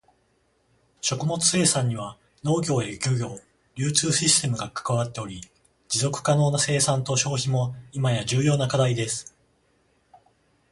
[0.99, 3.39] 食物生産には農業や漁業、
[3.75, 5.41] 流通システムが関わっており、
[5.89, 9.35] 持続可能な生産と消費も今や重要な課題です。